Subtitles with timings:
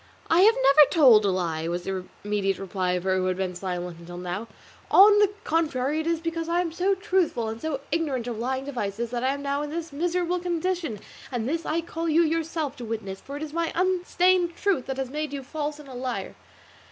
[0.31, 3.53] "I have never told a lie," was the immediate reply of her who had been
[3.53, 4.47] silent until now;
[4.89, 8.65] "on the contrary, it is because I am so truthful and so ignorant of lying
[8.65, 11.01] devices that I am now in this miserable condition;
[11.31, 14.97] and this I call you yourself to witness, for it is my unstained truth that
[14.97, 16.33] has made you false and a liar."